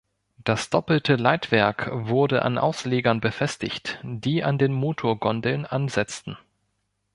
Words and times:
Das 0.43 0.71
doppelte 0.71 1.15
Leitwerk 1.15 1.87
wurde 1.93 2.41
an 2.41 2.57
Auslegern 2.57 3.21
befestigt, 3.21 3.99
die 4.01 4.43
an 4.43 4.57
den 4.57 4.73
Motorgondeln 4.73 5.67
ansetzten. 5.67 6.39